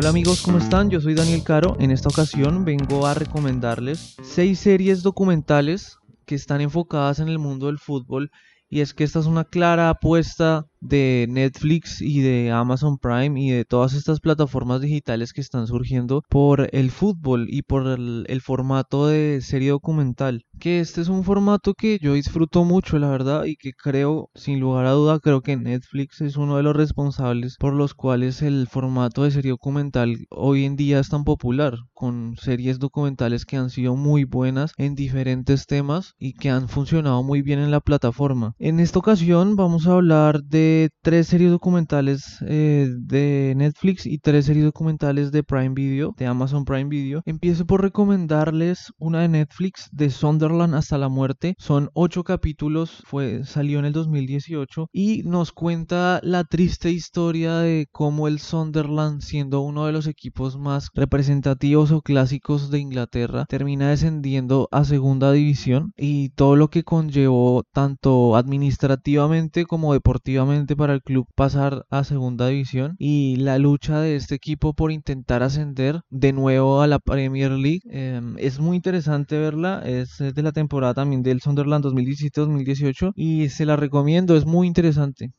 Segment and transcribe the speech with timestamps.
[0.00, 0.90] Hola amigos, ¿cómo están?
[0.90, 1.76] Yo soy Daniel Caro.
[1.80, 7.66] En esta ocasión vengo a recomendarles seis series documentales que están enfocadas en el mundo
[7.66, 8.30] del fútbol
[8.70, 13.50] y es que esta es una clara apuesta de Netflix y de Amazon Prime y
[13.50, 19.08] de todas estas plataformas digitales que están surgiendo por el fútbol y por el, formato
[19.08, 20.44] de serie documental.
[20.58, 24.60] Que este es un formato que yo disfruto mucho, la verdad, y que creo, sin
[24.60, 28.68] lugar a duda, creo que Netflix es uno de los responsables por los cuales el
[28.68, 33.70] formato de serie documental hoy en día es tan popular, con series documentales que han
[33.70, 38.54] sido muy buenas en diferentes temas y que han funcionado muy bien en la plataforma.
[38.58, 40.67] En esta ocasión vamos a hablar de
[41.02, 46.64] tres series documentales eh, de Netflix y tres series documentales de Prime Video, de Amazon
[46.64, 47.22] Prime Video.
[47.24, 51.54] Empiezo por recomendarles una de Netflix, de Sunderland hasta la muerte.
[51.58, 57.86] Son ocho capítulos, fue, salió en el 2018 y nos cuenta la triste historia de
[57.90, 63.90] cómo el Sunderland, siendo uno de los equipos más representativos o clásicos de Inglaterra, termina
[63.90, 71.02] descendiendo a segunda división y todo lo que conllevó tanto administrativamente como deportivamente para el
[71.02, 76.32] club pasar a segunda división y la lucha de este equipo por intentar ascender de
[76.32, 77.82] nuevo a la Premier League.
[77.90, 83.66] Em, es muy interesante verla, es de la temporada también del Sunderland 2017-2018 y se
[83.66, 85.32] la recomiendo, es muy interesante.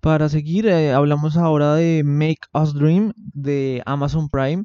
[0.00, 4.64] Para seguir, eh, hablamos ahora de Make Us Dream de Amazon Prime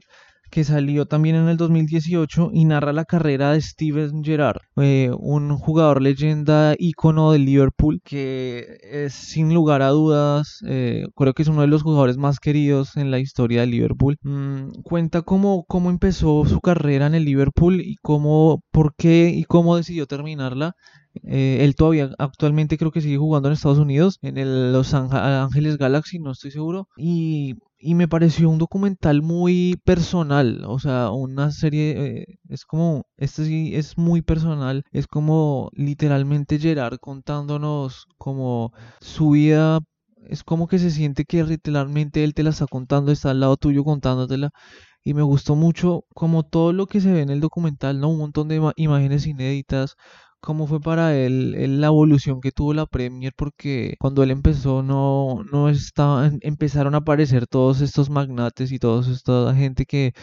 [0.50, 5.58] que salió también en el 2018 y narra la carrera de Steven Gerrard, eh, un
[5.58, 11.48] jugador leyenda ícono del Liverpool que es sin lugar a dudas, eh, creo que es
[11.48, 14.18] uno de los jugadores más queridos en la historia del Liverpool.
[14.22, 19.44] Mm, cuenta cómo, cómo empezó su carrera en el Liverpool y cómo, por qué y
[19.44, 20.74] cómo decidió terminarla.
[21.24, 26.20] Eh, él todavía actualmente creo que sigue jugando en Estados Unidos, en Los Ángeles Galaxy,
[26.20, 26.88] no estoy seguro.
[26.98, 33.06] Y y me pareció un documental muy personal, o sea, una serie, eh, es como,
[33.18, 39.80] este sí es muy personal, es como literalmente Gerard contándonos como su vida,
[40.28, 43.58] es como que se siente que literalmente él te la está contando, está al lado
[43.58, 44.50] tuyo contándotela,
[45.04, 48.10] y me gustó mucho como todo lo que se ve en el documental, ¿no?
[48.10, 49.96] Un montón de imágenes inéditas,
[50.40, 55.44] cómo fue para él, la evolución que tuvo la Premier, porque cuando él empezó no,
[55.52, 60.14] no estaba, empezaron a aparecer todos estos magnates y toda esta gente que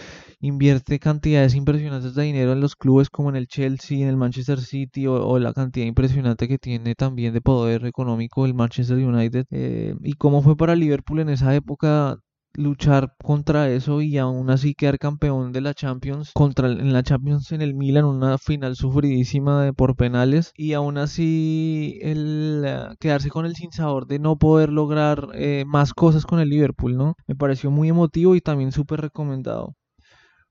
[0.40, 4.60] invierte cantidades impresionantes de dinero en los clubes como en el Chelsea, en el Manchester
[4.60, 9.46] City o, la cantidad impresionante que tiene también de poder económico el Manchester United.
[9.50, 12.18] Eh, y cómo fue para Liverpool en esa época
[12.54, 17.52] luchar contra eso y aún así quedar campeón de la Champions contra en la Champions
[17.52, 23.30] en el Milan una final sufridísima de, por penales y aún así el eh, quedarse
[23.30, 27.34] con el sinsabor de no poder lograr eh, más cosas con el Liverpool no me
[27.34, 29.74] pareció muy emotivo y también súper recomendado.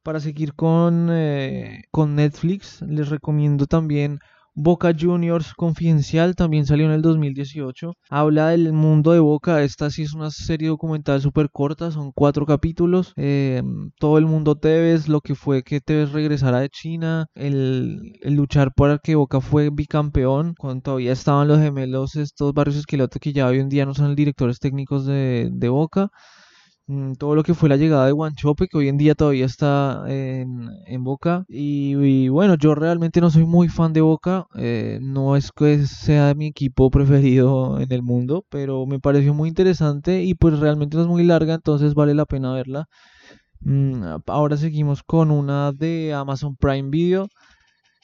[0.03, 4.19] Para seguir con, eh, con Netflix les recomiendo también
[4.55, 7.93] Boca Juniors Confidencial también salió en el 2018.
[8.09, 9.63] Habla del mundo de Boca.
[9.63, 13.13] Esta sí es una serie documental súper corta, son cuatro capítulos.
[13.15, 18.73] Em, todo el mundo Tevez, lo que fue que Tevez regresara de China, el, luchar
[18.75, 23.47] por que Boca fue bicampeón, cuando todavía estaban los gemelos, estos barrios esquelotes que ya
[23.47, 26.09] hoy en día no son directores técnicos de, de Boca.
[26.87, 30.03] Mm, todo lo que fue la llegada de Guanchope, que hoy en día todavía está
[30.07, 31.45] en, Boca.
[31.47, 36.33] Y, bueno, yo realmente no soy muy fan de Boca, eh, no es que sea
[36.33, 41.03] mi equipo preferido en el mundo, pero me pareció muy interesante y pues realmente no
[41.03, 42.87] es muy larga, entonces vale la pena verla.
[43.61, 47.29] Mm, ahora seguimos con una de Amazon Prime Video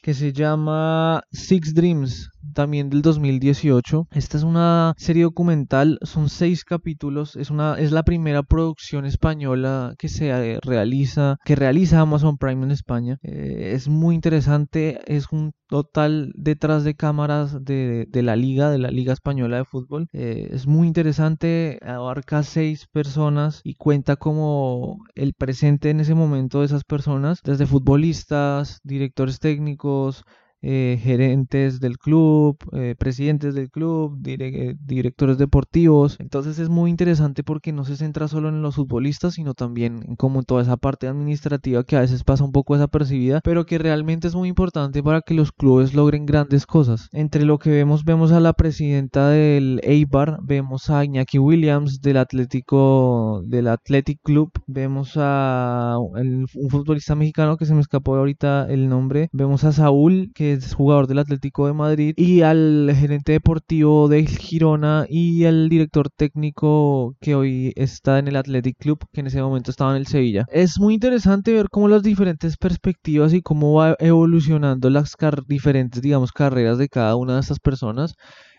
[0.01, 4.07] que se llama Six Dreams, también del 2018.
[4.11, 9.95] Esta es una serie documental, son seis capítulos, es, una, es la primera producción española
[9.97, 13.17] que se realiza, que realiza Amazon Prime en España.
[13.23, 18.89] Eh, es muy interesante, es un total detrás de cámaras de, la liga, de la
[18.89, 20.07] liga española de fútbol.
[20.13, 26.59] Eh, es muy interesante, abarca seis personas y cuenta como el presente en ese momento
[26.59, 30.25] de esas personas, desde futbolistas, directores técnicos,
[30.61, 36.17] eh, gerentes del club, eh, presidentes del club, eh, directores deportivos.
[36.19, 40.15] Entonces es muy interesante porque no se centra solo en los futbolistas, sino también en
[40.15, 44.27] como toda esa parte administrativa que a veces pasa un poco desapercibida, pero que realmente
[44.27, 47.07] es muy importante para que los clubes logren grandes cosas.
[47.13, 52.17] Entre lo que vemos, vemos a la presidenta del Eibar, vemos a Iñaki Williams del
[52.17, 58.89] Atlético, del Athletic Club, vemos a un futbolista mexicano que se me escapó ahorita el
[58.89, 64.07] nombre, vemos a Saúl que es jugador del Atlético de Madrid, y al gerente deportivo
[64.07, 69.27] del Girona y al director técnico que hoy está en el Athletic Club, que en
[69.27, 70.45] ese momento estaba en el Sevilla.
[70.51, 75.15] Es muy interesante ver cómo las diferentes perspectivas y cómo va evolucionando las
[75.47, 78.15] diferentes, digamos, carreras de cada una de estas personas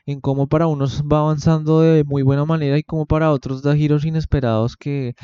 [0.07, 3.77] en cómo para unos va avanzando de muy buena manera y cómo para otros da
[3.77, 5.15] giros inesperados que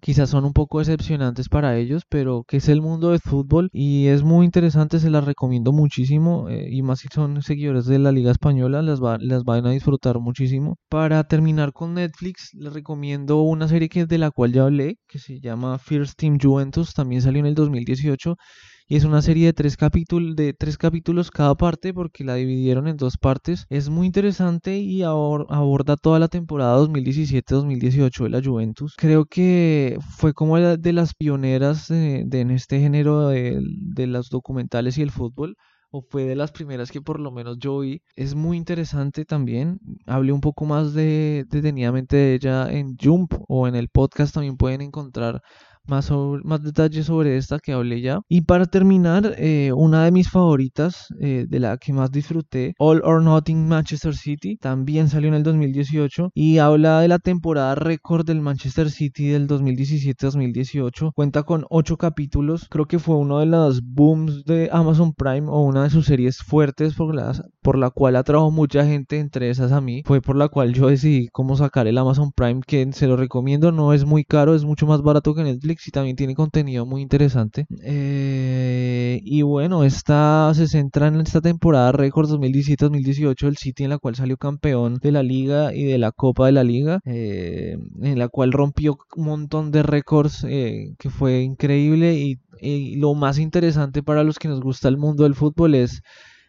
[0.00, 4.06] quizás son un poco decepcionantes para ellos, pero que es el mundo del fútbol y
[4.06, 8.12] es muy interesante, se las recomiendo muchísimo eh, y más si son seguidores de la
[8.12, 10.76] Liga Española, las, las van a disfrutar muchísimo.
[10.88, 15.18] Para terminar con Netflix, les recomiendo una serie que, de la cual ya hablé, que
[15.18, 18.36] se llama First Team Juventus, también salió en el 2018
[18.86, 22.88] y es una serie de tres capítulos de tres capítulos cada parte porque la dividieron
[22.88, 28.94] en dos partes es muy interesante y aborda toda la temporada 2017-2018 de la Juventus
[28.96, 34.98] creo que fue como de las pioneras de, en este género de, de los documentales
[34.98, 35.56] y el fútbol
[35.94, 38.02] o fue de las primeras que por lo menos yo vi.
[38.16, 39.78] Es muy interesante también.
[40.06, 44.56] Hablé un poco más de detenidamente de ella en Jump o en el podcast también
[44.56, 45.40] pueden encontrar
[45.86, 46.10] más,
[46.44, 48.20] más detalles sobre esta que hablé ya.
[48.28, 53.02] Y para terminar, eh, una de mis favoritas, eh, de la que más disfruté, All
[53.04, 58.26] or Nothing Manchester City, también salió en el 2018 y habla de la temporada récord
[58.26, 61.12] del Manchester City del 2017-2018.
[61.14, 65.60] Cuenta con 8 capítulos, creo que fue uno de los booms de Amazon Prime o
[65.62, 69.72] una de sus series fuertes por, las, por la cual atrajo mucha gente, entre esas
[69.72, 70.02] a mí.
[70.04, 73.72] Fue por la cual yo decidí cómo sacar el Amazon Prime, que se lo recomiendo,
[73.72, 77.02] no es muy caro, es mucho más barato que Netflix y también tiene contenido muy
[77.02, 77.66] interesante.
[77.82, 83.98] Eh, y bueno, esta se centra en esta temporada récord 2017-2018 del City en la
[83.98, 88.18] cual salió campeón de la liga y de la Copa de la Liga, eh, en
[88.18, 94.02] la cual rompió un montón de récords eh, que fue increíble y lo más interesante
[94.02, 96.02] para los que nos gusta el mundo del fútbol es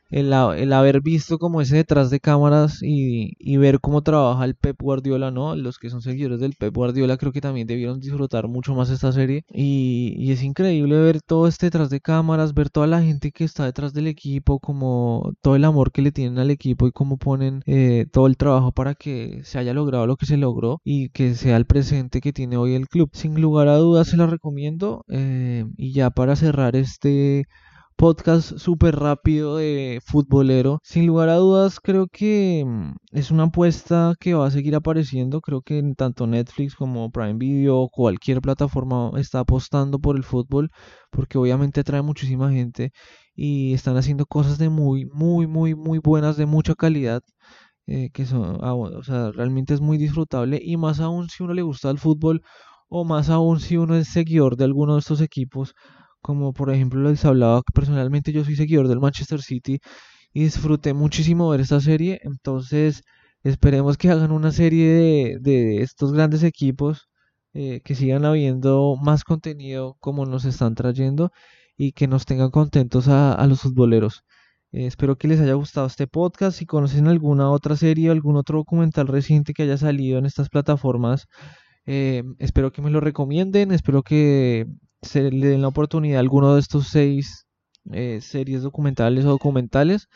[0.09, 5.31] el, haber visto como ese detrás de cámaras y, ver cómo trabaja el Pep Guardiola,
[5.31, 5.55] ¿no?
[5.55, 9.11] Los que son seguidores del Pep Guardiola creo que también debieron disfrutar mucho más esta
[9.11, 9.45] serie.
[9.49, 13.65] Y, es increíble ver todo este detrás de cámaras, ver toda la gente que está
[13.65, 17.63] detrás del equipo, como todo el amor que le tienen al equipo y cómo ponen
[17.65, 21.35] eh, todo el trabajo para que se haya logrado lo que se logró y que
[21.35, 23.09] sea el presente que tiene hoy el club.
[23.13, 25.05] Sin lugar a dudas se la recomiendo.
[25.09, 27.47] Eh, y ya para cerrar este
[27.97, 30.79] podcast súper rápido de futbolero.
[30.83, 35.41] Sin lugar a dudas, creo que mm, es una apuesta que va a seguir apareciendo.
[35.41, 40.23] Creo que en tanto Netflix como Prime Video o cualquier plataforma está apostando por el
[40.23, 40.69] fútbol
[41.11, 42.91] porque obviamente atrae muchísima gente
[43.35, 47.21] y están haciendo cosas de muy, muy, muy, muy buenas, de mucha calidad.
[47.87, 51.53] Eh, que son, ah, o sea, realmente es muy disfrutable y más aún si uno
[51.53, 52.41] le gusta el fútbol
[52.89, 55.75] o más aún si uno es seguidor de alguno de estos equipos
[56.25, 59.79] como por ejemplo les hablaba personalmente yo soy seguidor del Manchester City
[60.33, 62.19] y disfruté muchísimo ver esta serie.
[62.23, 63.03] Entonces
[63.43, 67.09] esperemos que hagan una serie de, estos grandes equipos
[67.53, 71.31] eh, que sigan habiendo más contenido como nos están trayendo
[71.77, 74.23] y que nos tengan contentos a, los futboleros.
[74.71, 76.57] Eh, espero que les haya gustado este podcast.
[76.57, 80.49] Si conocen alguna otra serie o algún otro documental reciente que haya salido en estas
[80.49, 81.27] plataformas
[81.85, 83.71] eh, espero que me lo recomienden.
[83.71, 84.65] Espero que
[85.01, 87.45] se le den la oportunidad a alguno de estos seis
[87.91, 90.07] eh, series documentales o documentales.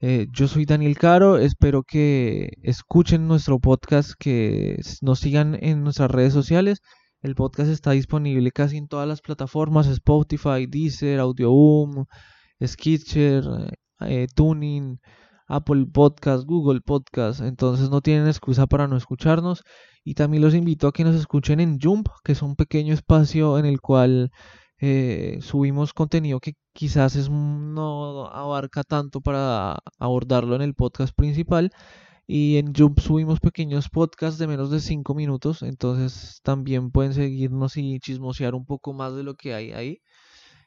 [0.00, 6.10] Eh, yo soy Daniel Caro, espero que escuchen nuestro podcast, que nos sigan en nuestras
[6.10, 6.80] redes sociales.
[7.20, 12.06] El podcast está disponible casi en todas las plataformas, Spotify, Deezer, Audioboom,
[12.66, 13.44] Skitcher,
[14.00, 14.98] eh, Tuning,
[15.52, 17.40] Apple Podcast, Google Podcast.
[17.42, 19.62] Entonces no tienen excusa para no escucharnos.
[20.04, 23.58] Y también los invito a que nos escuchen en Jump, que es un pequeño espacio
[23.58, 24.30] en el cual
[24.80, 31.70] eh, subimos contenido que quizás es, no abarca tanto para abordarlo en el podcast principal.
[32.26, 35.62] Y en Jump subimos pequeños podcasts de menos de 5 minutos.
[35.62, 39.98] Entonces también pueden seguirnos y chismosear un poco más de lo que hay ahí.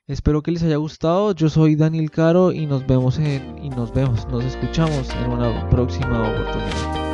[0.07, 1.31] Espero que les haya gustado.
[1.33, 5.67] Yo soy Daniel Caro y nos vemos en y nos vemos, nos escuchamos en una
[5.69, 7.04] próxima oportunidad.